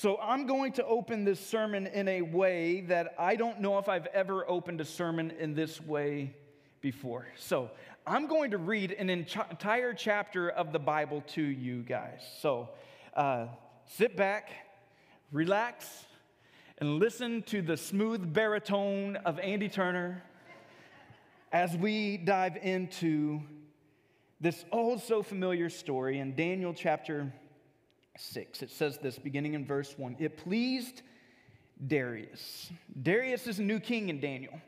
[0.00, 3.86] So I'm going to open this sermon in a way that I don't know if
[3.86, 6.34] I've ever opened a sermon in this way
[6.80, 7.26] before.
[7.36, 7.70] So
[8.06, 12.22] I'm going to read an entire chapter of the Bible to you guys.
[12.40, 12.70] So
[13.12, 13.48] uh,
[13.84, 14.52] sit back,
[15.32, 16.06] relax,
[16.78, 20.22] and listen to the smooth baritone of Andy Turner
[21.52, 23.42] as we dive into
[24.40, 27.30] this oh so familiar story in Daniel chapter
[28.16, 28.62] 6.
[28.62, 30.16] It says this beginning in verse 1.
[30.18, 31.02] It pleased
[31.86, 32.70] Darius.
[33.02, 34.60] Darius is a new king in Daniel.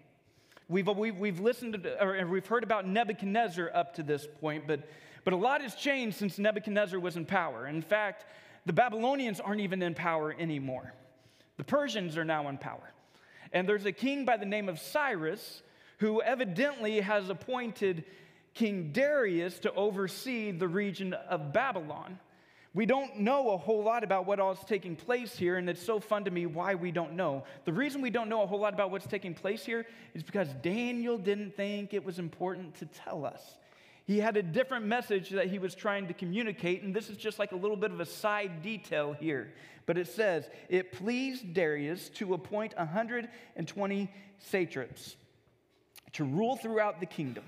[0.68, 4.88] We've, we've, listened to, or we've heard about Nebuchadnezzar up to this point, but,
[5.24, 7.66] but a lot has changed since Nebuchadnezzar was in power.
[7.66, 8.24] In fact,
[8.64, 10.94] the Babylonians aren't even in power anymore.
[11.58, 12.92] The Persians are now in power.
[13.52, 15.62] And there's a king by the name of Cyrus
[15.98, 18.04] who evidently has appointed
[18.54, 22.18] King Darius to oversee the region of Babylon.
[22.74, 25.84] We don't know a whole lot about what all is taking place here, and it's
[25.84, 27.44] so fun to me why we don't know.
[27.66, 30.48] The reason we don't know a whole lot about what's taking place here is because
[30.62, 33.58] Daniel didn't think it was important to tell us.
[34.04, 37.38] He had a different message that he was trying to communicate, and this is just
[37.38, 39.52] like a little bit of a side detail here.
[39.84, 45.16] But it says, It pleased Darius to appoint 120 satraps
[46.14, 47.44] to rule throughout the kingdom,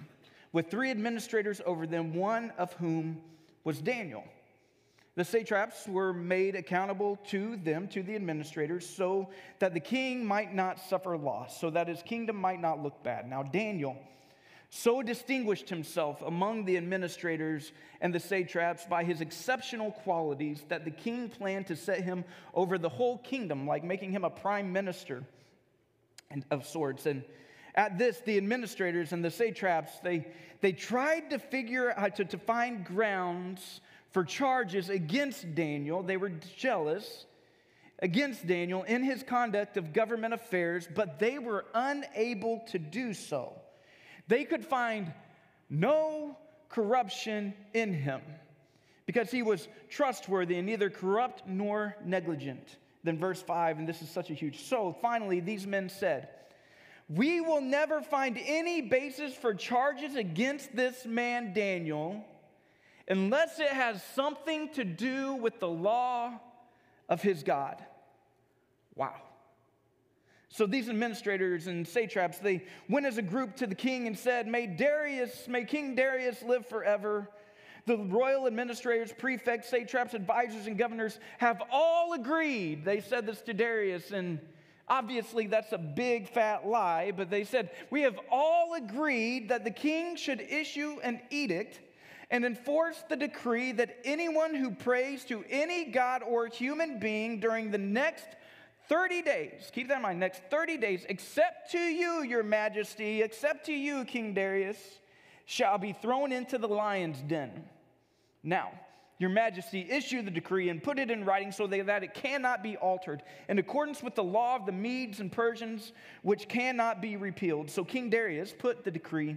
[0.53, 3.20] with three administrators over them, one of whom
[3.64, 4.25] was Daniel.
[5.17, 9.29] The satraps were made accountable to them, to the administrators, so
[9.61, 13.29] that the king might not suffer loss, so that his kingdom might not look bad.
[13.29, 13.97] Now, Daniel
[14.71, 20.91] so distinguished himself among the administrators and the satraps by his exceptional qualities that the
[20.91, 25.23] king planned to set him over the whole kingdom, like making him a prime minister
[26.51, 27.06] of sorts.
[27.06, 27.23] And
[27.77, 30.27] at this, the administrators and the satraps, they,
[30.61, 33.81] they tried to figure out to, to find grounds
[34.15, 36.01] for charges against Daniel.
[36.05, 37.27] They were jealous
[37.98, 43.53] against Daniel in his conduct of government affairs, but they were unable to do so.
[44.29, 45.12] They could find
[45.69, 46.38] no
[46.69, 48.21] corruption in him
[49.05, 52.77] because he was trustworthy and neither corrupt nor negligent.
[53.03, 54.62] Then, verse 5, and this is such a huge.
[54.62, 56.28] So, finally, these men said,
[57.09, 62.25] We will never find any basis for charges against this man, Daniel
[63.09, 66.41] unless it has something to do with the law
[67.09, 67.82] of his God.
[68.94, 69.15] Wow.
[70.48, 74.47] So these administrators and satraps, they went as a group to the king and said,
[74.47, 77.28] May Darius, may King Darius live forever.
[77.87, 82.84] The royal administrators, prefects, satraps, advisors, and governors have all agreed.
[82.84, 84.38] They said this to Darius, and
[84.88, 89.70] obviously that's a big fat lie, but they said, We have all agreed that the
[89.70, 91.81] king should issue an edict
[92.31, 97.71] and enforce the decree that anyone who prays to any God or human being during
[97.71, 98.27] the next
[98.89, 103.67] 30 days, keep that in mind, next 30 days, except to you, your majesty, except
[103.67, 104.79] to you, King Darius,
[105.47, 107.65] shall be thrown into the lion's den.
[108.43, 108.73] Now,
[109.19, 112.77] your majesty, issue the decree and put it in writing so that it cannot be
[112.77, 115.93] altered, in accordance with the law of the Medes and Persians,
[116.23, 117.71] which cannot be repealed.
[117.71, 119.37] So King Darius put the decree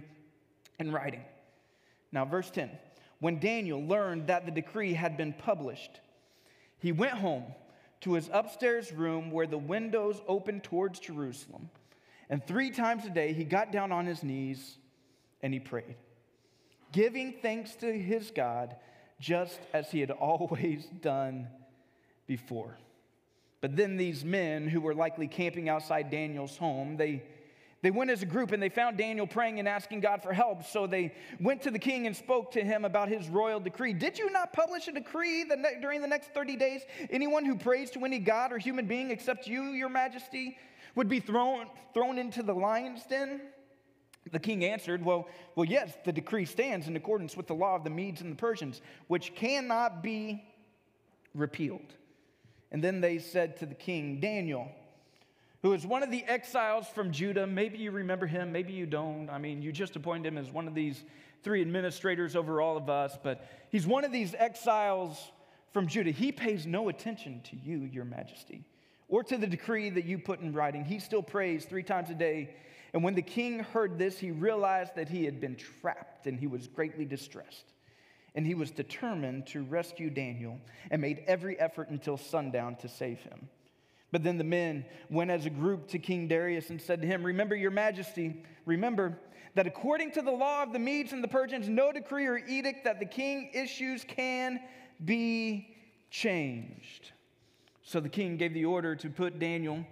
[0.78, 1.22] in writing.
[2.12, 2.70] Now, verse 10
[3.20, 6.00] when Daniel learned that the decree had been published,
[6.78, 7.44] he went home
[8.02, 11.68] to his upstairs room where the windows opened towards Jerusalem.
[12.30, 14.76] And three times a day he got down on his knees
[15.42, 15.96] and he prayed,
[16.92, 18.76] giving thanks to his God
[19.20, 21.48] just as he had always done
[22.26, 22.78] before.
[23.60, 27.24] But then these men who were likely camping outside Daniel's home, they
[27.80, 30.64] they went as a group and they found Daniel praying and asking God for help.
[30.64, 33.92] So they went to the king and spoke to him about his royal decree.
[33.92, 37.54] Did you not publish a decree that ne- during the next 30 days, anyone who
[37.56, 40.58] prays to any god or human being except you, your majesty,
[40.96, 43.40] would be thrown, thrown into the lion's den?
[44.32, 47.84] The king answered, well, well, yes, the decree stands in accordance with the law of
[47.84, 50.44] the Medes and the Persians, which cannot be
[51.32, 51.94] repealed.
[52.72, 54.68] And then they said to the king, Daniel,
[55.62, 57.46] who is one of the exiles from Judah.
[57.46, 59.28] Maybe you remember him, maybe you don't.
[59.28, 61.02] I mean, you just appointed him as one of these
[61.42, 65.18] three administrators over all of us, but he's one of these exiles
[65.72, 66.10] from Judah.
[66.10, 68.64] He pays no attention to you, your majesty,
[69.08, 70.84] or to the decree that you put in writing.
[70.84, 72.50] He still prays three times a day.
[72.94, 76.46] And when the king heard this, he realized that he had been trapped and he
[76.46, 77.72] was greatly distressed.
[78.34, 80.58] And he was determined to rescue Daniel
[80.90, 83.48] and made every effort until sundown to save him.
[84.10, 87.24] But then the men went as a group to King Darius and said to him,
[87.24, 89.18] Remember, your majesty, remember
[89.54, 92.84] that according to the law of the Medes and the Persians, no decree or edict
[92.84, 94.60] that the king issues can
[95.04, 95.74] be
[96.10, 97.12] changed.
[97.82, 99.84] So the king gave the order to put Daniel,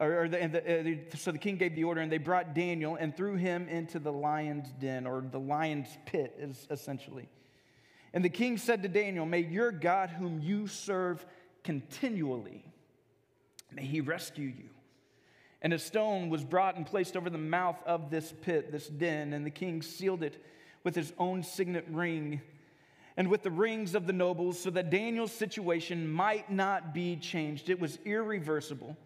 [0.00, 2.96] or, or the, the, uh, so the king gave the order, and they brought Daniel
[2.96, 7.28] and threw him into the lion's den, or the lion's pit, is essentially.
[8.12, 11.26] And the king said to Daniel, May your God, whom you serve
[11.64, 12.64] continually,
[13.72, 14.68] may he rescue you.
[15.62, 19.32] And a stone was brought and placed over the mouth of this pit, this den,
[19.32, 20.42] and the king sealed it
[20.84, 22.40] with his own signet ring
[23.16, 27.70] and with the rings of the nobles, so that Daniel's situation might not be changed.
[27.70, 28.96] It was irreversible.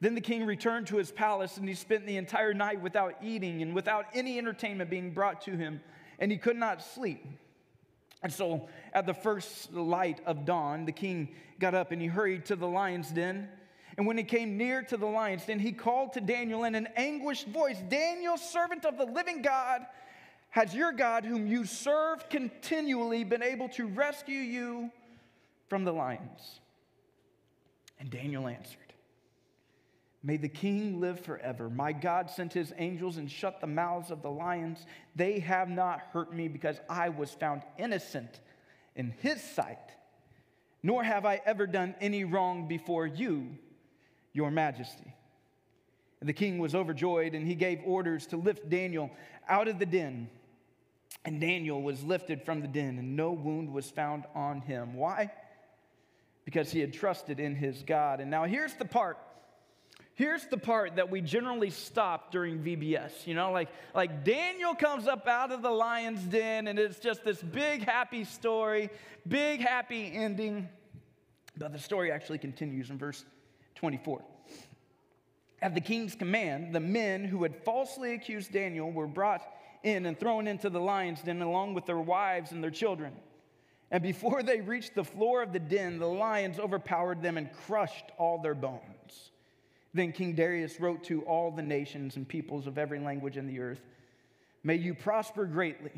[0.00, 3.62] Then the king returned to his palace, and he spent the entire night without eating
[3.62, 5.80] and without any entertainment being brought to him,
[6.18, 7.24] and he could not sleep.
[8.22, 11.28] And so, at the first light of dawn, the king
[11.60, 13.48] got up and he hurried to the lion's den.
[13.96, 16.88] And when he came near to the lion's den, he called to Daniel in an
[16.96, 19.86] anguished voice Daniel, servant of the living God,
[20.50, 24.90] has your God, whom you serve continually, been able to rescue you
[25.68, 26.60] from the lions?
[27.98, 28.78] And Daniel answered,
[30.22, 31.68] May the king live forever.
[31.68, 34.86] My God sent his angels and shut the mouths of the lions.
[35.14, 38.40] They have not hurt me because I was found innocent
[38.96, 39.90] in his sight,
[40.82, 43.58] nor have I ever done any wrong before you,
[44.34, 45.14] your majesty.
[46.20, 49.10] And the king was overjoyed, and he gave orders to lift Daniel
[49.48, 50.28] out of the den.
[51.24, 54.94] And Daniel was lifted from the den, and no wound was found on him.
[54.94, 55.30] Why?
[56.44, 58.20] Because he had trusted in his God.
[58.20, 59.18] And now here's the part.
[60.14, 63.26] Here's the part that we generally stop during VBS.
[63.26, 67.24] You know, like, like Daniel comes up out of the lion's den, and it's just
[67.24, 68.90] this big happy story,
[69.26, 70.68] big happy ending.
[71.58, 73.24] But the story actually continues in verse
[73.74, 74.22] 24.
[75.62, 79.42] At the king's command, the men who had falsely accused Daniel were brought
[79.82, 83.12] in and thrown into the lion's den along with their wives and their children.
[83.90, 88.06] And before they reached the floor of the den, the lions overpowered them and crushed
[88.18, 89.30] all their bones.
[89.92, 93.60] Then King Darius wrote to all the nations and peoples of every language in the
[93.60, 93.80] earth
[94.66, 95.92] May you prosper greatly.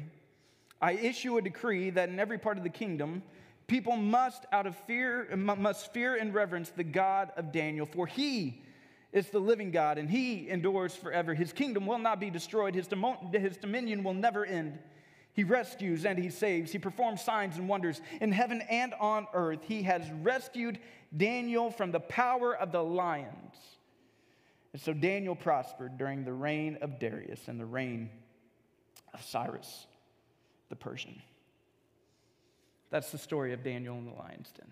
[0.82, 3.22] I issue a decree that in every part of the kingdom,
[3.66, 8.62] people must, out of fear, must fear and reverence the God of Daniel, for he
[9.12, 11.34] is the living God, and he endures forever.
[11.34, 12.88] His kingdom will not be destroyed, his,
[13.32, 14.78] his dominion will never end.
[15.32, 16.72] He rescues and he saves.
[16.72, 19.60] He performs signs and wonders in heaven and on earth.
[19.62, 20.78] He has rescued
[21.14, 23.54] Daniel from the power of the lions.
[24.72, 28.08] And so Daniel prospered during the reign of Darius and the reign
[29.12, 29.86] of Cyrus
[30.68, 31.20] the Persian.
[32.90, 34.70] That's the story of Daniel in the lion's den.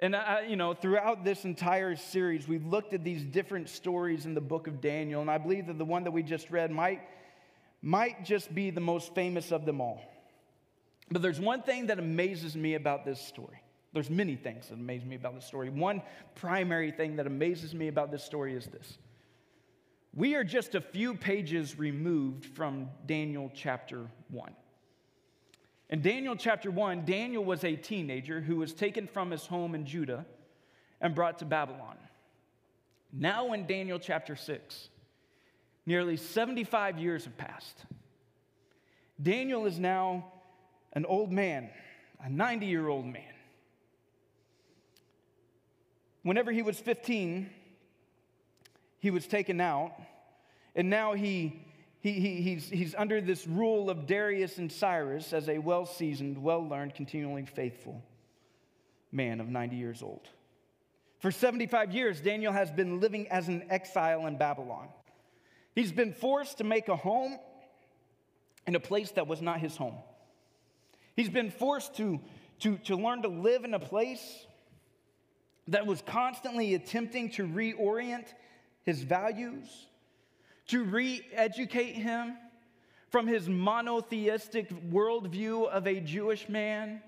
[0.00, 4.34] And, I, you know, throughout this entire series, we've looked at these different stories in
[4.34, 7.02] the book of Daniel, and I believe that the one that we just read might,
[7.82, 10.00] might just be the most famous of them all.
[11.10, 13.62] But there's one thing that amazes me about this story.
[13.92, 15.68] There's many things that amaze me about this story.
[15.68, 16.00] One
[16.34, 18.96] primary thing that amazes me about this story is this.
[20.14, 24.52] We are just a few pages removed from Daniel chapter 1.
[25.90, 29.84] In Daniel chapter 1, Daniel was a teenager who was taken from his home in
[29.84, 30.24] Judah
[31.00, 31.96] and brought to Babylon.
[33.12, 34.88] Now, in Daniel chapter 6,
[35.84, 37.84] nearly 75 years have passed.
[39.20, 40.26] Daniel is now
[40.92, 41.68] an old man,
[42.24, 43.24] a 90 year old man.
[46.22, 47.50] Whenever he was 15,
[49.00, 49.92] he was taken out,
[50.76, 51.60] and now he
[52.00, 56.42] he, he, he's, he's under this rule of Darius and Cyrus as a well seasoned,
[56.42, 58.02] well learned, continually faithful
[59.12, 60.28] man of 90 years old.
[61.18, 64.88] For 75 years, Daniel has been living as an exile in Babylon.
[65.74, 67.38] He's been forced to make a home
[68.66, 69.96] in a place that was not his home.
[71.16, 72.18] He's been forced to,
[72.60, 74.46] to, to learn to live in a place
[75.68, 78.26] that was constantly attempting to reorient
[78.84, 79.66] his values
[80.70, 82.36] to re educate him
[83.10, 87.02] from his monotheistic worldview of a Jewish man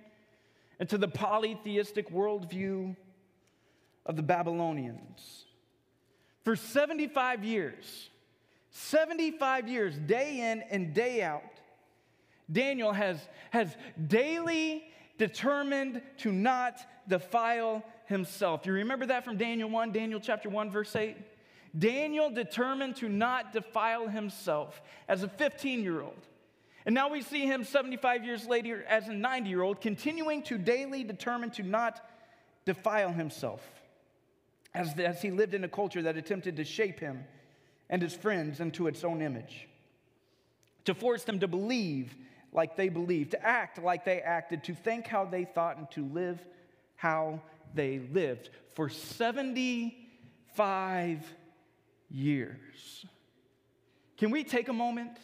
[0.80, 2.96] into the polytheistic worldview
[4.04, 5.44] of the Babylonians.
[6.44, 8.10] For 75 years,
[8.70, 11.42] 75 years, day in and day out,
[12.50, 13.16] Daniel has,
[13.50, 13.76] has
[14.08, 14.82] daily
[15.18, 18.66] determined to not defile himself.
[18.66, 21.16] You remember that from Daniel 1, Daniel chapter 1, verse 8?
[21.78, 26.26] Daniel determined to not defile himself as a 15 year old.
[26.84, 30.58] And now we see him 75 years later as a 90 year old, continuing to
[30.58, 32.04] daily determine to not
[32.64, 33.60] defile himself
[34.74, 37.24] as, as he lived in a culture that attempted to shape him
[37.88, 39.68] and his friends into its own image,
[40.84, 42.14] to force them to believe
[42.52, 46.04] like they believed, to act like they acted, to think how they thought, and to
[46.06, 46.44] live
[46.96, 47.40] how
[47.74, 51.24] they lived for 75
[52.12, 53.06] years.
[54.18, 55.18] Can we take a moment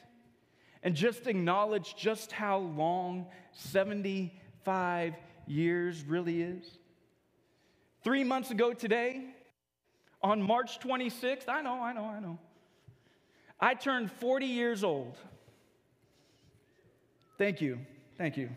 [0.82, 5.14] and just acknowledge just how long 75
[5.46, 6.78] years really is?
[8.02, 9.24] Three months ago today,
[10.22, 12.38] on March 26th, I know, I know, I know,
[13.60, 15.16] I turned 40 years old.
[17.36, 17.78] Thank you,
[18.16, 18.50] thank you.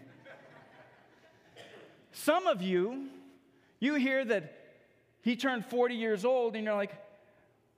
[2.12, 3.10] Some of you,
[3.80, 4.54] you hear that
[5.22, 6.94] he turned 40 years old, and you're like,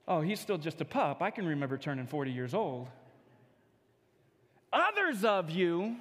[0.06, 1.22] oh, he's still just a pup.
[1.22, 2.88] I can remember turning 40 years old.
[4.72, 5.96] Others of you,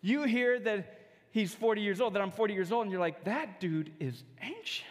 [0.00, 0.98] you hear that
[1.30, 4.24] he's 40 years old, that I'm 40 years old, and you're like, that dude is
[4.42, 4.86] ancient.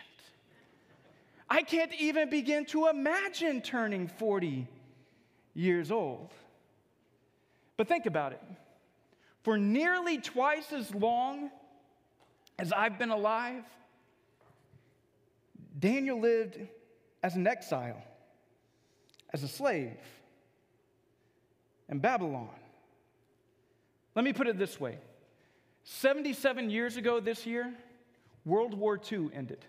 [1.50, 4.68] I can't even begin to imagine turning 40
[5.56, 6.30] years old.
[7.76, 8.42] But think about it.
[9.44, 11.50] For nearly twice as long
[12.60, 13.64] as I've been alive,
[15.80, 16.60] Daniel lived
[17.22, 18.02] as an exile,
[19.34, 19.98] as a slave
[21.90, 22.50] in Babylon.
[24.16, 24.98] Let me put it this way
[25.84, 27.74] 77 years ago this year,
[28.46, 29.66] World War II ended.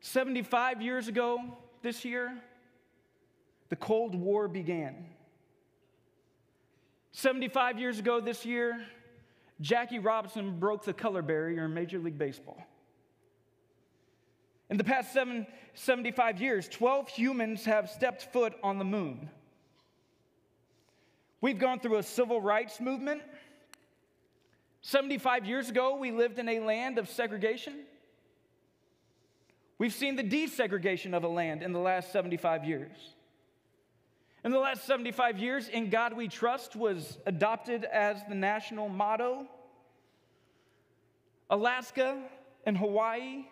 [0.00, 1.38] 75 years ago
[1.80, 2.36] this year,
[3.68, 5.06] the Cold War began.
[7.12, 8.84] 75 years ago this year,
[9.60, 12.66] Jackie Robinson broke the color barrier in Major League Baseball.
[14.72, 19.28] In the past seven, 75 years, 12 humans have stepped foot on the moon.
[21.42, 23.20] We've gone through a civil rights movement.
[24.80, 27.80] 75 years ago, we lived in a land of segregation.
[29.76, 32.96] We've seen the desegregation of a land in the last 75 years.
[34.42, 39.46] In the last 75 years, In God We Trust was adopted as the national motto.
[41.50, 42.22] Alaska
[42.64, 43.44] and Hawaii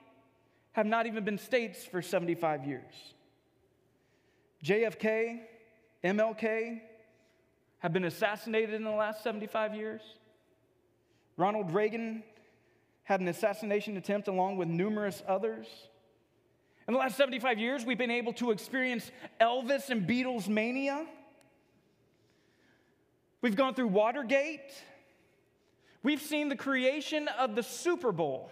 [0.72, 2.92] have not even been states for 75 years.
[4.64, 5.40] JFK,
[6.04, 6.80] MLK
[7.78, 10.02] have been assassinated in the last 75 years.
[11.36, 12.22] Ronald Reagan
[13.04, 15.66] had an assassination attempt along with numerous others.
[16.86, 19.10] In the last 75 years, we've been able to experience
[19.40, 21.06] Elvis and Beatles mania.
[23.40, 24.72] We've gone through Watergate.
[26.02, 28.50] We've seen the creation of the Super Bowl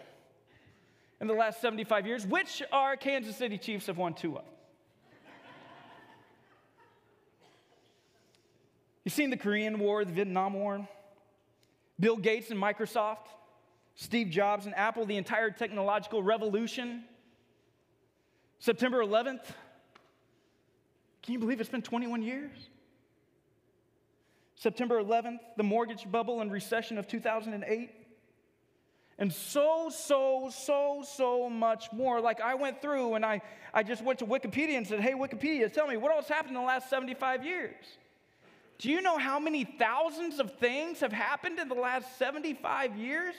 [1.21, 4.45] in the last 75 years, which our Kansas City Chiefs have won two of.
[9.05, 10.87] You've seen the Korean War, the Vietnam War,
[11.99, 13.29] Bill Gates and Microsoft,
[13.95, 17.05] Steve Jobs and Apple, the entire technological revolution.
[18.59, 19.45] September 11th,
[21.23, 22.69] can you believe it's been 21 years?
[24.55, 27.91] September 11th, the mortgage bubble and recession of 2008.
[29.19, 32.21] And so, so, so, so much more.
[32.21, 33.43] Like I went through and I,
[33.75, 36.63] I just went to Wikipedia and said, hey, Wikipedia, tell me what else happened in
[36.63, 37.75] the last 75 years?
[38.79, 43.35] Do you know how many thousands of things have happened in the last 75 years?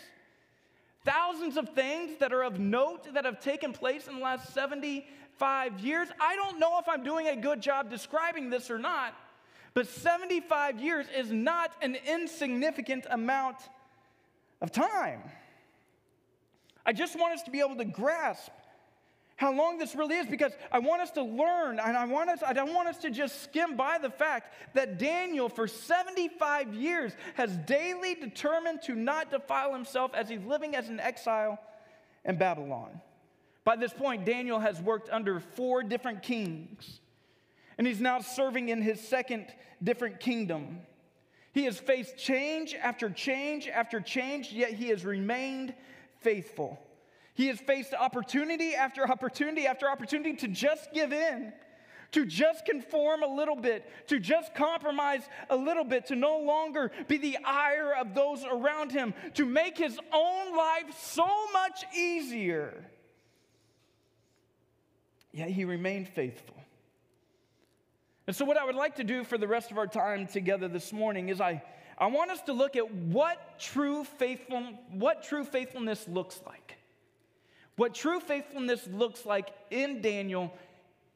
[1.05, 5.79] Thousands of things that are of note that have taken place in the last 75
[5.79, 6.09] years.
[6.19, 9.15] I don't know if I'm doing a good job describing this or not,
[9.73, 13.55] but 75 years is not an insignificant amount
[14.59, 15.21] of time.
[16.85, 18.51] I just want us to be able to grasp
[19.39, 22.43] how long this really is because I want us to learn and I want us
[22.45, 27.13] I don't want us to just skim by the fact that Daniel for 75 years
[27.35, 31.57] has daily determined to not defile himself as he's living as an exile
[32.25, 32.99] in Babylon.
[33.63, 36.99] By this point Daniel has worked under four different kings
[37.77, 39.45] and he's now serving in his second
[39.81, 40.79] different kingdom.
[41.53, 45.73] He has faced change after change after change yet he has remained
[46.21, 46.79] faithful.
[47.33, 51.53] He has faced opportunity after opportunity after opportunity to just give in,
[52.11, 56.91] to just conform a little bit, to just compromise a little bit, to no longer
[57.07, 62.73] be the ire of those around him, to make his own life so much easier.
[65.31, 66.55] Yet he remained faithful.
[68.27, 70.67] And so, what I would like to do for the rest of our time together
[70.67, 71.63] this morning is I,
[71.99, 76.79] I want us to look at what true, faithful, what true faithfulness looks like
[77.79, 80.53] what true faithfulness looks like in Daniel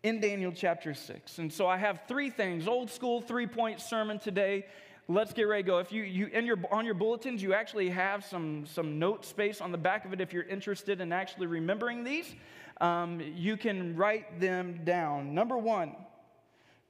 [0.01, 1.39] in Daniel chapter 6.
[1.39, 4.65] And so I have three things, old school three-point sermon today.
[5.09, 5.79] Let's get ready to go.
[5.79, 9.59] If you, you in your on your bulletins, you actually have some, some note space
[9.59, 12.33] on the back of it if you're interested in actually remembering these.
[12.79, 15.33] Um, you can write them down.
[15.33, 15.97] Number one,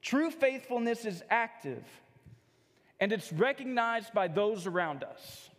[0.03, 1.83] true faithfulness is active
[3.03, 5.49] and it's recognized by those around us.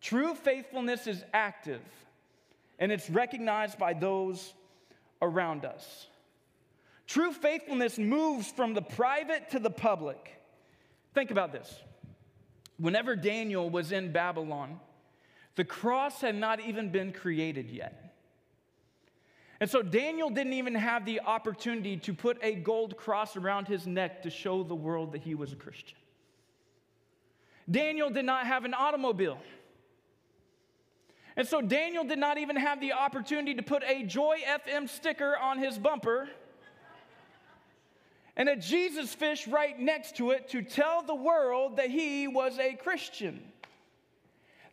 [0.00, 1.80] True faithfulness is active
[2.78, 4.54] and it's recognized by those
[5.20, 6.06] around us.
[7.08, 10.40] True faithfulness moves from the private to the public.
[11.12, 11.76] Think about this.
[12.78, 14.78] Whenever Daniel was in Babylon,
[15.56, 18.05] the cross had not even been created yet.
[19.60, 23.86] And so Daniel didn't even have the opportunity to put a gold cross around his
[23.86, 25.96] neck to show the world that he was a Christian.
[27.70, 29.38] Daniel did not have an automobile.
[31.36, 35.36] And so Daniel did not even have the opportunity to put a Joy FM sticker
[35.36, 36.28] on his bumper
[38.36, 42.58] and a Jesus fish right next to it to tell the world that he was
[42.58, 43.42] a Christian.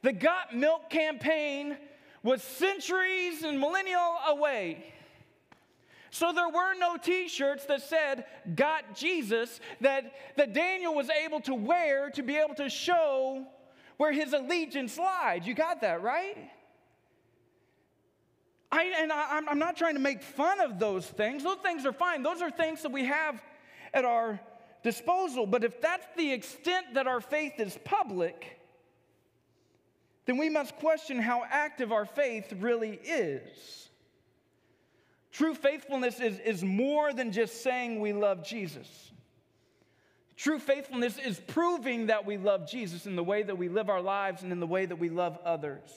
[0.01, 1.77] The Got Milk campaign
[2.23, 4.93] was centuries and millennial away.
[6.09, 8.25] So there were no t shirts that said,
[8.55, 13.45] Got Jesus, that, that Daniel was able to wear to be able to show
[13.97, 15.45] where his allegiance lied.
[15.45, 16.37] You got that, right?
[18.71, 21.43] I, and I, I'm not trying to make fun of those things.
[21.43, 22.23] Those things are fine.
[22.23, 23.41] Those are things that we have
[23.93, 24.39] at our
[24.83, 25.45] disposal.
[25.45, 28.59] But if that's the extent that our faith is public,
[30.25, 33.89] then we must question how active our faith really is.
[35.31, 39.11] True faithfulness is, is more than just saying we love Jesus.
[40.37, 44.01] True faithfulness is proving that we love Jesus in the way that we live our
[44.01, 45.89] lives and in the way that we love others.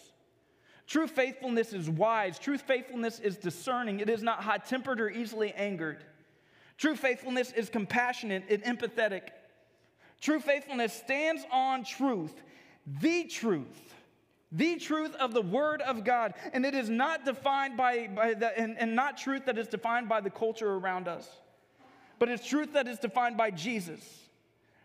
[0.87, 2.39] True faithfulness is wise.
[2.39, 4.01] True faithfulness is discerning.
[4.01, 6.05] It is not hot tempered or easily angered.
[6.79, 9.31] True faithfulness is compassionate and empathetic.
[10.21, 12.35] True faithfulness stands on truth,
[13.01, 13.95] the truth,
[14.57, 16.35] the truth of the Word of God.
[16.53, 20.09] And it is not defined by, by the, and, and not truth that is defined
[20.09, 21.29] by the culture around us,
[22.19, 24.01] but it's truth that is defined by Jesus.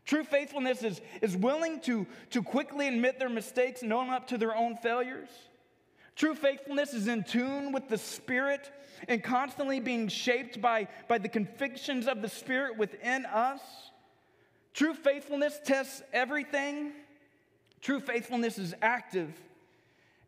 [0.05, 4.37] True faithfulness is, is willing to, to quickly admit their mistakes and own up to
[4.37, 5.29] their own failures.
[6.15, 8.69] True faithfulness is in tune with the Spirit
[9.07, 13.61] and constantly being shaped by, by the convictions of the Spirit within us.
[14.73, 16.91] True faithfulness tests everything.
[17.79, 19.33] True faithfulness is active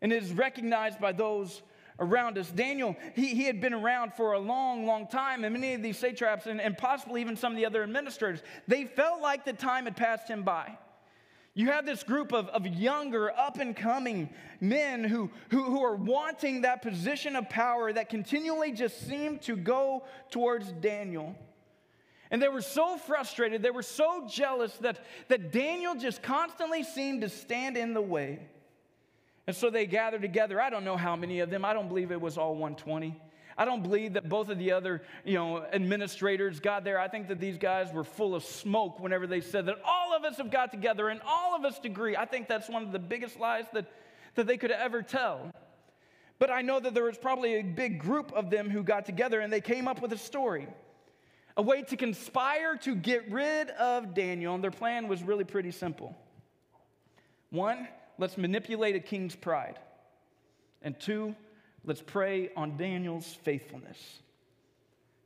[0.02, 1.62] and it is recognized by those
[1.98, 2.50] around us.
[2.50, 5.98] Daniel, he, he had been around for a long, long time, and many of these
[5.98, 9.84] satraps and, and possibly even some of the other administrators, they felt like the time
[9.84, 10.76] had passed him by.
[11.56, 14.28] You have this group of, of younger, up and coming
[14.60, 19.54] men who, who, who are wanting that position of power that continually just seemed to
[19.54, 21.36] go towards Daniel.
[22.32, 27.20] And they were so frustrated, they were so jealous that, that Daniel just constantly seemed
[27.20, 28.40] to stand in the way.
[29.46, 30.60] And so they gathered together.
[30.60, 33.20] I don't know how many of them, I don't believe it was all 120.
[33.56, 36.98] I don't believe that both of the other, you know, administrators got there.
[36.98, 40.24] I think that these guys were full of smoke whenever they said that all of
[40.24, 42.16] us have got together and all of us agree.
[42.16, 43.86] I think that's one of the biggest lies that,
[44.34, 45.52] that they could ever tell.
[46.38, 49.40] But I know that there was probably a big group of them who got together
[49.40, 50.66] and they came up with a story,
[51.56, 54.54] a way to conspire to get rid of Daniel.
[54.54, 56.16] And their plan was really pretty simple.
[57.50, 57.86] One,
[58.18, 59.78] let's manipulate a king's pride.
[60.82, 61.34] And two,
[61.84, 63.98] Let's prey on Daniel's faithfulness.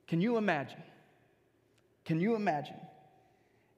[0.08, 0.82] Can you imagine?
[2.04, 2.80] Can you imagine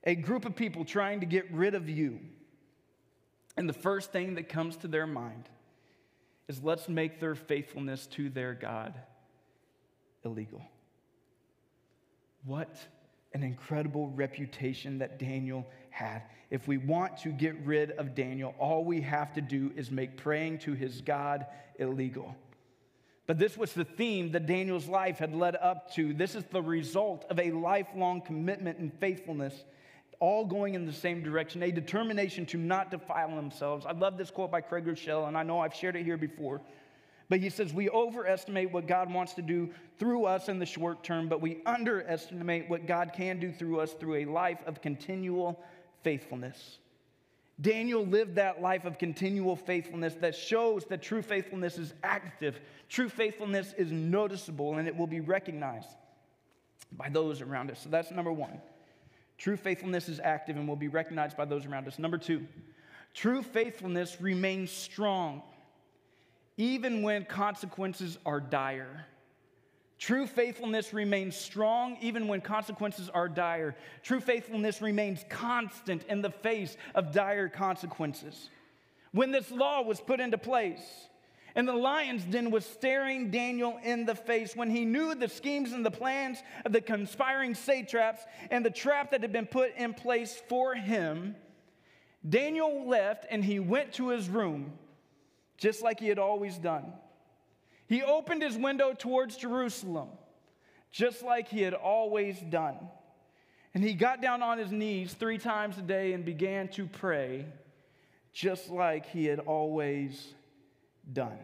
[0.05, 2.21] a group of people trying to get rid of you?
[3.57, 5.49] And the first thing that comes to their mind
[6.49, 8.95] is let's make their faithfulness to their God
[10.25, 10.63] illegal.
[12.45, 12.75] What
[13.35, 16.23] an incredible reputation that Daniel had.
[16.51, 20.17] If we want to get rid of Daniel, all we have to do is make
[20.17, 21.47] praying to his God
[21.79, 22.35] illegal.
[23.27, 26.13] But this was the theme that Daniel's life had led up to.
[26.13, 29.55] This is the result of a lifelong commitment and faithfulness,
[30.19, 33.87] all going in the same direction, a determination to not defile themselves.
[33.87, 36.61] I love this quote by Craig Groeschel, and I know I've shared it here before.
[37.29, 41.05] But he says, We overestimate what God wants to do through us in the short
[41.05, 45.63] term, but we underestimate what God can do through us through a life of continual
[46.03, 46.79] faithfulness.
[47.61, 53.09] Daniel lived that life of continual faithfulness that shows that true faithfulness is active, true
[53.09, 55.89] faithfulness is noticeable, and it will be recognized
[56.93, 57.81] by those around us.
[57.81, 58.61] So that's number one.
[59.37, 61.99] True faithfulness is active and will be recognized by those around us.
[61.99, 62.47] Number two,
[63.15, 65.43] true faithfulness remains strong
[66.57, 69.07] even when consequences are dire.
[70.01, 73.77] True faithfulness remains strong even when consequences are dire.
[74.03, 78.49] True faithfulness remains constant in the face of dire consequences.
[79.13, 80.81] When this law was put into place,
[81.55, 85.73] and the lion's den was staring Daniel in the face when he knew the schemes
[85.73, 89.93] and the plans of the conspiring satraps and the trap that had been put in
[89.93, 91.37] place for him.
[92.27, 94.73] Daniel left and he went to his room
[95.59, 96.91] just like he had always done.
[97.91, 100.11] He opened his window towards Jerusalem,
[100.93, 102.77] just like he had always done.
[103.75, 107.47] And he got down on his knees three times a day and began to pray,
[108.33, 110.35] just like he had always
[111.13, 111.37] done.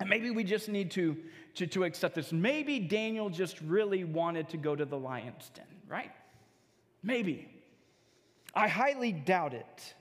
[0.00, 1.14] And maybe we just need to,
[1.56, 2.32] to, to accept this.
[2.32, 6.12] Maybe Daniel just really wanted to go to the lion's den, right?
[7.02, 7.50] Maybe.
[8.54, 9.94] I highly doubt it.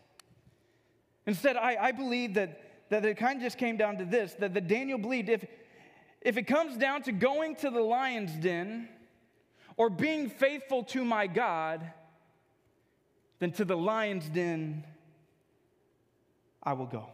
[1.26, 4.54] Instead, I, I believe that, that it kind of just came down to this that,
[4.54, 5.46] that Daniel believed if,
[6.22, 8.90] if it comes down to going to the lion's den
[9.76, 11.92] or being faithful to my God,
[13.40, 14.84] then to the lion's den
[16.64, 17.10] I will go.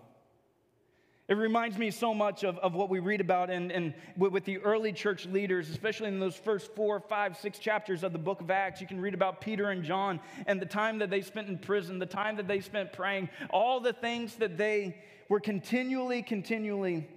[1.30, 4.58] It reminds me so much of, of what we read about in, in, with the
[4.60, 8.52] early church leaders, especially in those first four, five, six chapters of the book of
[8.52, 8.82] Acts.
[8.82, 11.98] You can read about Peter and John and the time that they spent in prison,
[11.98, 14.98] the time that they spent praying, all the things that they
[15.30, 17.08] were continually, continually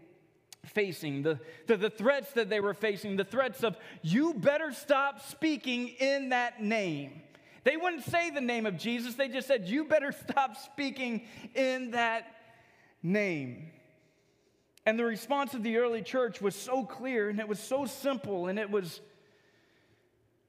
[0.64, 5.21] facing, the, the, the threats that they were facing, the threats of, you better stop
[5.21, 7.23] speaking in that name.
[7.64, 11.23] They wouldn't say the name of Jesus, they just said, you better stop speaking
[11.55, 12.37] in that
[13.03, 13.71] name.
[14.85, 18.47] And the response of the early church was so clear and it was so simple
[18.47, 19.01] and it was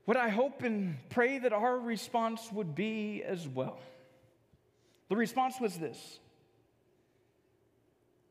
[0.05, 3.79] what I hope and pray that our response would be as well.
[5.09, 6.19] The response was this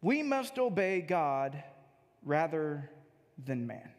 [0.06, 1.60] We must obey God
[2.24, 2.88] rather
[3.44, 3.90] than man.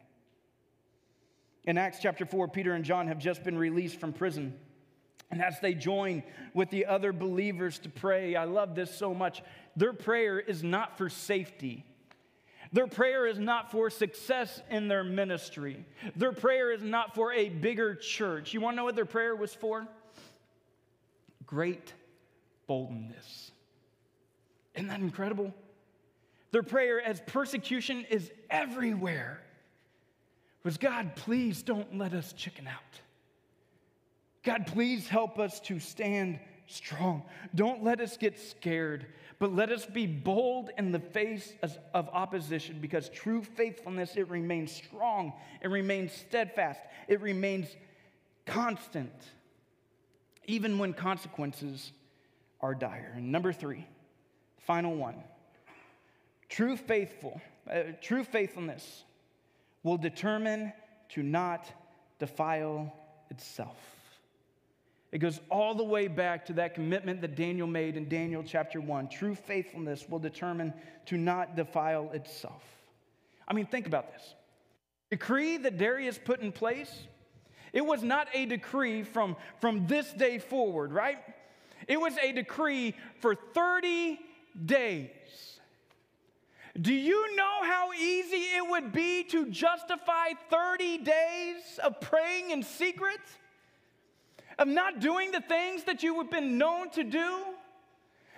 [1.64, 4.58] In Acts chapter 4, Peter and John have just been released from prison.
[5.30, 6.22] And as they join
[6.54, 9.42] with the other believers to pray, I love this so much.
[9.76, 11.84] Their prayer is not for safety,
[12.72, 15.84] their prayer is not for success in their ministry.
[16.16, 18.54] Their prayer is not for a bigger church.
[18.54, 19.86] You want to know what their prayer was for?
[21.44, 21.92] Great
[22.66, 23.50] boldness.
[24.74, 25.52] Isn't that incredible?
[26.50, 29.40] Their prayer, as persecution is everywhere,
[30.64, 33.00] was God, please don't let us chicken out.
[34.42, 37.22] God, please help us to stand strong.
[37.54, 39.06] Don't let us get scared
[39.38, 44.72] but let us be bold in the face of opposition because true faithfulness, it remains
[44.72, 45.32] strong,
[45.62, 47.68] it remains steadfast, it remains
[48.46, 49.12] constant,
[50.46, 51.92] even when consequences
[52.60, 53.12] are dire.
[53.14, 53.86] And number three,
[54.66, 55.22] final one
[56.48, 59.04] true faithful, uh, true faithfulness
[59.82, 60.72] will determine
[61.10, 61.70] to not
[62.18, 62.92] defile
[63.30, 63.76] itself.
[65.10, 68.80] It goes all the way back to that commitment that Daniel made in Daniel chapter
[68.80, 69.08] 1.
[69.08, 70.74] True faithfulness will determine
[71.06, 72.62] to not defile itself.
[73.46, 74.34] I mean, think about this.
[75.10, 76.92] Decree that Darius put in place,
[77.72, 81.18] it was not a decree from, from this day forward, right?
[81.86, 84.20] It was a decree for 30
[84.66, 85.47] days.
[86.80, 92.62] Do you know how easy it would be to justify 30 days of praying in
[92.62, 93.20] secret?
[94.58, 97.44] of not doing the things that you have been known to do,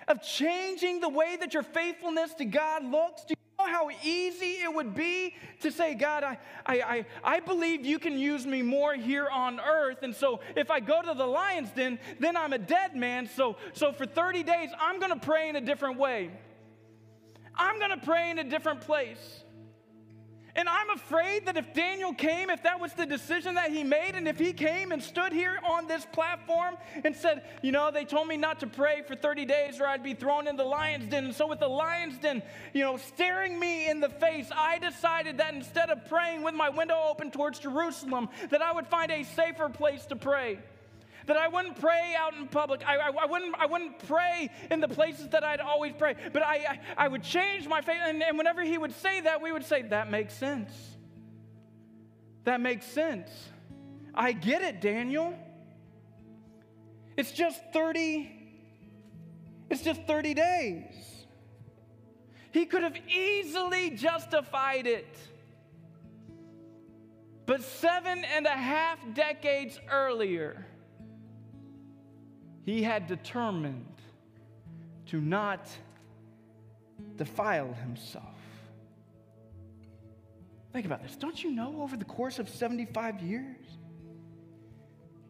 [0.07, 3.23] of changing the way that your faithfulness to God looks?
[3.23, 7.39] Do you know how easy it would be to say, God, I, I, I, I
[7.39, 10.03] believe you can use me more here on earth.
[10.03, 13.27] And so if I go to the lion's den, then I'm a dead man.
[13.27, 16.29] So, so for 30 days, I'm going to pray in a different way.
[17.55, 19.43] I'm going to pray in a different place.
[20.55, 24.15] And I'm afraid that if Daniel came, if that was the decision that he made,
[24.15, 28.03] and if he came and stood here on this platform and said, You know, they
[28.03, 31.07] told me not to pray for 30 days or I'd be thrown in the lion's
[31.07, 31.25] den.
[31.25, 35.37] And so, with the lion's den, you know, staring me in the face, I decided
[35.37, 39.23] that instead of praying with my window open towards Jerusalem, that I would find a
[39.23, 40.59] safer place to pray
[41.27, 42.81] that I wouldn't pray out in public.
[42.85, 46.15] I, I, I, wouldn't, I wouldn't pray in the places that I'd always pray.
[46.33, 47.99] But I, I, I would change my faith.
[48.03, 50.71] And, and whenever he would say that, we would say, That makes sense.
[52.43, 53.29] That makes sense.
[54.13, 55.37] I get it, Daniel.
[57.17, 58.31] It's just 30,
[59.69, 61.25] it's just 30 days.
[62.51, 65.17] He could have easily justified it.
[67.45, 70.65] But seven and a half decades earlier,
[72.65, 73.85] he had determined
[75.07, 75.69] to not
[77.17, 78.25] defile himself.
[80.71, 81.15] Think about this.
[81.15, 83.57] Don't you know over the course of 75 years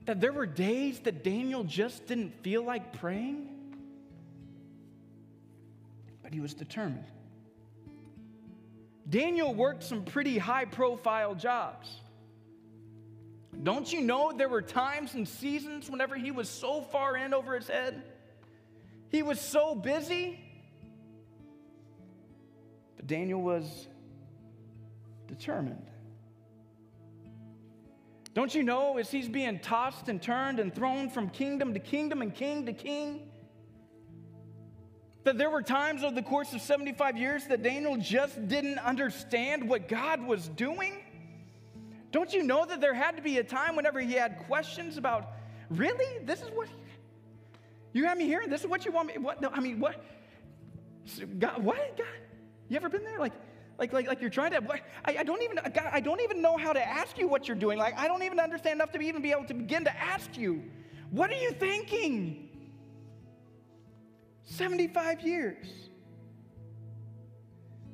[0.06, 3.50] that there were days that Daniel just didn't feel like praying?
[6.22, 7.06] But he was determined.
[9.10, 11.90] Daniel worked some pretty high profile jobs.
[13.64, 17.56] Don't you know there were times and seasons whenever he was so far in over
[17.56, 18.04] his head?
[19.10, 20.40] He was so busy.
[22.96, 23.88] But Daniel was
[25.28, 25.86] determined.
[28.34, 32.22] Don't you know, as he's being tossed and turned and thrown from kingdom to kingdom
[32.22, 33.30] and king to king,
[35.24, 39.68] that there were times over the course of 75 years that Daniel just didn't understand
[39.68, 40.94] what God was doing?
[42.12, 45.32] Don't you know that there had to be a time whenever he had questions about,
[45.70, 46.24] really?
[46.26, 46.68] This is what
[47.94, 48.44] you have me here?
[48.48, 49.18] This is what you want me?
[49.18, 49.42] What?
[49.42, 50.04] No, I mean, what?
[51.40, 51.98] God, what?
[51.98, 52.08] God,
[52.70, 53.20] you ever been there?
[53.20, 53.34] Like,
[53.78, 54.60] like, like, like you're trying to.
[54.60, 55.58] What, I, I don't even.
[55.58, 57.80] God, I don't even know how to ask you what you're doing.
[57.80, 60.64] Like, I don't even understand enough to even be able to begin to ask you.
[61.10, 62.50] What are you thinking?
[64.46, 65.68] 75 years.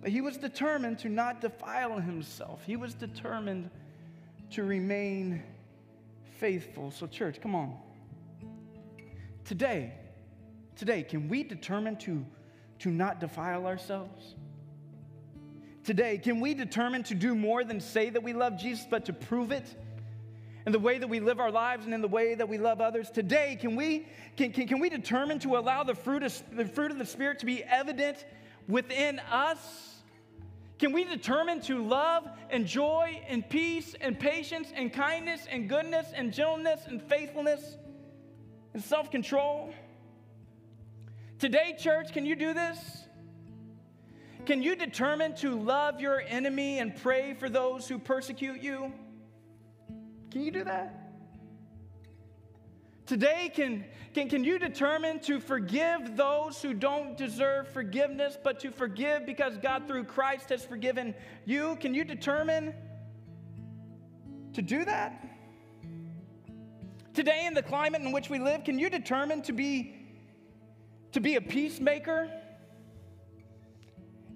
[0.01, 2.61] But he was determined to not defile himself.
[2.65, 3.69] He was determined
[4.51, 5.43] to remain
[6.37, 6.91] faithful.
[6.91, 7.75] So, church, come on.
[9.45, 9.93] Today,
[10.75, 12.25] today, can we determine to,
[12.79, 14.35] to not defile ourselves?
[15.83, 19.13] Today, can we determine to do more than say that we love Jesus, but to
[19.13, 19.65] prove it
[20.65, 22.81] in the way that we live our lives and in the way that we love
[22.81, 23.09] others?
[23.09, 24.05] Today, can we,
[24.35, 27.39] can, can, can we determine to allow the fruit, of, the fruit of the Spirit
[27.39, 28.25] to be evident
[28.67, 29.96] within us?
[30.79, 36.07] Can we determine to love and joy and peace and patience and kindness and goodness
[36.13, 37.77] and gentleness and faithfulness
[38.73, 39.73] and self control?
[41.39, 42.77] Today, church, can you do this?
[44.45, 48.93] Can you determine to love your enemy and pray for those who persecute you?
[50.31, 51.06] Can you do that?
[53.07, 58.69] Today, can, can, can you determine to forgive those who don't deserve forgiveness, but to
[58.69, 61.15] forgive because God through Christ has forgiven
[61.45, 61.77] you?
[61.79, 62.73] Can you determine
[64.51, 65.25] to do that?
[67.13, 69.95] Today, in the climate in which we live, can you determine to be,
[71.13, 72.29] to be a peacemaker?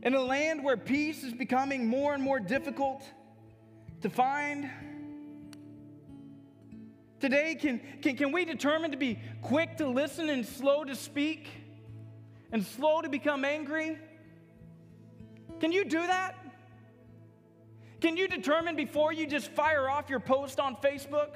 [0.02, 3.04] In a land where peace is becoming more and more difficult
[4.02, 4.70] to find?
[7.22, 11.48] Today, can, can, can we determine to be quick to listen and slow to speak
[12.52, 14.00] and slow to become angry?
[15.60, 16.36] Can you do that?
[18.02, 21.36] Can you determine before you just fire off your post on Facebook?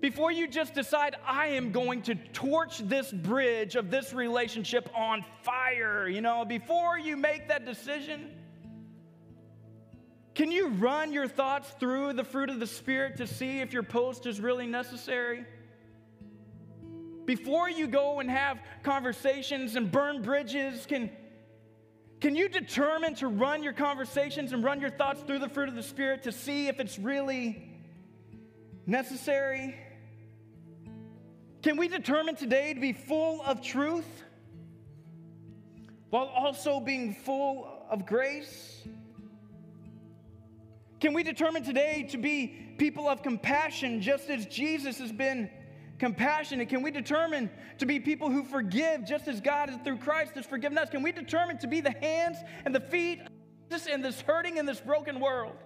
[0.00, 5.22] Before you just decide, I am going to torch this bridge of this relationship on
[5.42, 8.30] fire, you know, before you make that decision?
[10.34, 13.82] Can you run your thoughts through the fruit of the Spirit to see if your
[13.82, 15.44] post is really necessary?
[17.26, 21.10] Before you go and have conversations and burn bridges, can,
[22.20, 25.74] can you determine to run your conversations and run your thoughts through the fruit of
[25.74, 27.68] the Spirit to see if it's really
[28.86, 29.76] necessary?
[31.62, 34.06] Can we determine today to be full of truth
[36.08, 38.82] while also being full of grace?
[41.00, 45.50] Can we determine today to be people of compassion just as Jesus has been
[45.98, 46.68] compassionate?
[46.68, 50.76] Can we determine to be people who forgive just as God through Christ has forgiven
[50.76, 50.90] us?
[50.90, 52.36] Can we determine to be the hands
[52.66, 53.20] and the feet
[53.90, 55.56] in this hurting in this broken world?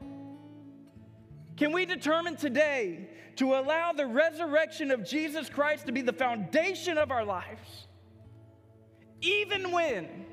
[1.56, 6.96] Can we determine today to allow the resurrection of Jesus Christ to be the foundation
[6.96, 7.88] of our lives?
[9.20, 10.26] Even when,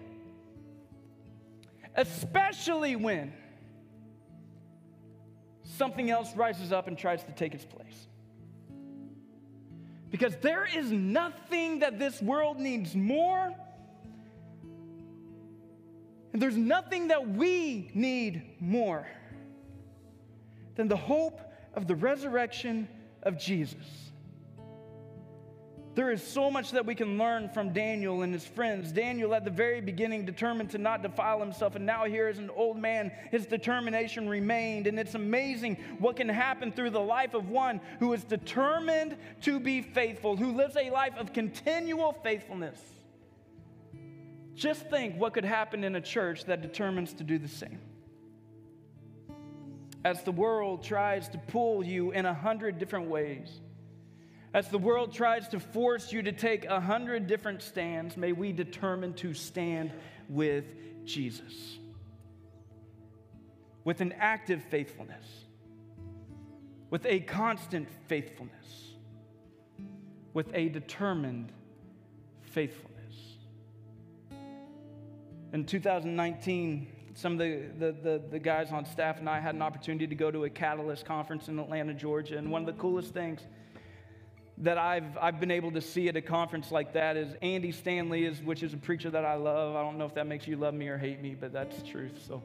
[1.95, 3.33] especially when,
[5.77, 8.07] something else rises up and tries to take its place.
[10.10, 13.55] Because there is nothing that this world needs more,
[16.34, 19.07] and there's nothing that we need more
[20.75, 21.39] than the hope
[21.73, 22.88] of the resurrection
[23.23, 24.11] of Jesus.
[25.93, 28.93] There is so much that we can learn from Daniel and his friends.
[28.93, 32.49] Daniel, at the very beginning, determined to not defile himself, and now, here as an
[32.49, 34.88] old man, his determination remained.
[34.88, 39.60] And it's amazing what can happen through the life of one who is determined to
[39.60, 42.80] be faithful, who lives a life of continual faithfulness.
[44.56, 47.80] Just think what could happen in a church that determines to do the same.
[50.06, 53.60] As the world tries to pull you in a hundred different ways
[54.53, 58.51] as the world tries to force you to take a hundred different stands, may we
[58.51, 59.91] determine to stand
[60.27, 60.65] with
[61.05, 61.77] Jesus.
[63.83, 65.25] With an active faithfulness,
[66.89, 68.93] with a constant faithfulness,
[70.33, 71.51] with a determined
[72.41, 72.89] faithfulness.
[75.53, 79.61] In 2019, some of the, the, the, the, guys on staff and I had an
[79.61, 82.37] opportunity to go to a Catalyst conference in Atlanta, Georgia.
[82.37, 83.41] And one of the coolest things
[84.62, 88.26] that I've, I've been able to see at a conference like that is Andy Stanley,
[88.26, 89.76] is, which is a preacher that I love.
[89.76, 92.24] I don't know if that makes you love me or hate me, but that's truth.
[92.28, 92.43] So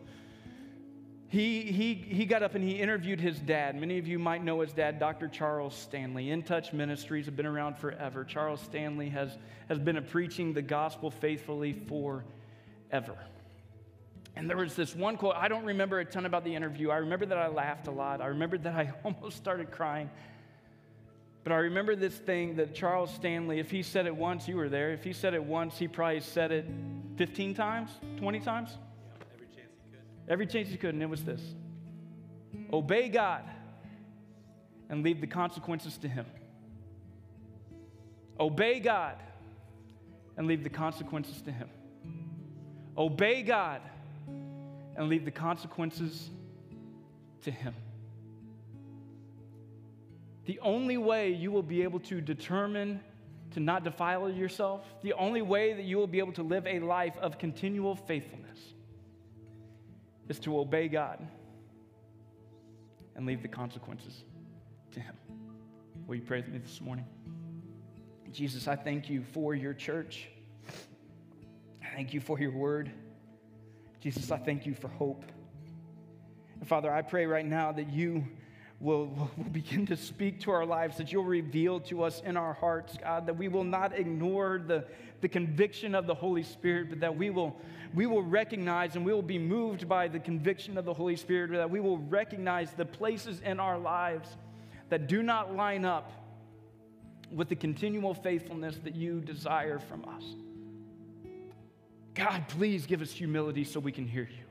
[1.29, 3.79] he, he, he got up and he interviewed his dad.
[3.79, 5.29] Many of you might know his dad, Dr.
[5.29, 6.31] Charles Stanley.
[6.31, 8.25] In Touch Ministries have been around forever.
[8.25, 9.37] Charles Stanley has,
[9.69, 13.19] has been preaching the gospel faithfully forever.
[14.37, 16.91] And there was this one quote, I don't remember a ton about the interview.
[16.91, 18.23] I remember that I laughed a lot.
[18.23, 20.09] I remember that I almost started crying.
[21.47, 24.69] But I remember this thing that Charles Stanley, if he said it once, you were
[24.69, 24.91] there.
[24.91, 26.67] If he said it once, he probably said it
[27.19, 28.71] 15 times, 20 times.
[29.17, 30.03] Yeah, every chance he could.
[30.29, 31.41] Every chance he could, and it was this
[32.73, 33.45] Obey God
[34.89, 36.27] and leave the consequences to Him.
[38.41, 39.15] Obey God
[40.37, 41.69] and leave the consequences to Him.
[42.99, 43.83] Obey God
[44.97, 46.29] and leave the consequences
[47.43, 47.73] to Him.
[50.47, 53.01] The only way you will be able to determine
[53.53, 56.81] to not defile yourself, the only way that you will be able to live a
[56.81, 58.59] life of continual faithfulness
[60.29, 61.27] is to obey God
[63.15, 64.25] and leave the consequences
[64.93, 65.15] to Him.
[66.07, 67.07] Will you pray with me this morning?
[68.33, 70.29] Jesus, I thank you for your church.
[71.83, 72.91] I thank you for your word.
[74.01, 75.25] Jesus, I thank you for hope.
[76.61, 78.25] And Father, I pray right now that you
[78.81, 82.53] will, will begin to speak to our lives, that you'll reveal to us in our
[82.53, 84.85] hearts, God, that we will not ignore the,
[85.21, 87.57] the conviction of the Holy Spirit, but that we will,
[87.95, 91.53] we will recognize and we will be moved by the conviction of the Holy Spirit,
[91.53, 94.29] that we will recognize the places in our lives
[94.89, 96.13] that do not line up
[97.31, 100.23] with the continual faithfulness that you desire from us.
[102.15, 104.46] God, please give us humility so we can hear you.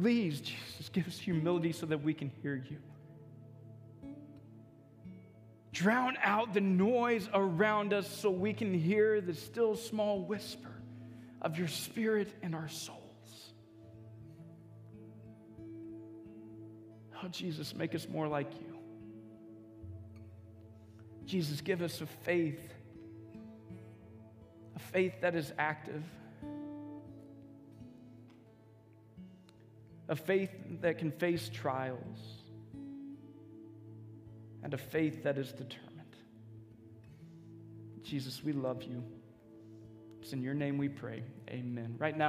[0.00, 2.76] Please, Jesus, give us humility so that we can hear you.
[5.72, 10.72] Drown out the noise around us so we can hear the still small whisper
[11.40, 13.00] of your spirit in our souls.
[17.22, 18.78] Oh, Jesus, make us more like you.
[21.24, 22.60] Jesus, give us a faith,
[24.74, 26.02] a faith that is active.
[30.08, 32.18] A faith that can face trials,
[34.62, 35.92] and a faith that is determined.
[38.02, 39.04] Jesus, we love you.
[40.20, 41.22] It's in your name we pray.
[41.50, 41.94] Amen.
[41.98, 42.24] Right now,